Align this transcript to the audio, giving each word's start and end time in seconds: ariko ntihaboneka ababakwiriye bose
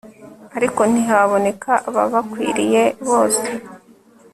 ariko 0.57 0.81
ntihaboneka 0.91 1.71
ababakwiriye 1.89 2.83
bose 3.07 3.45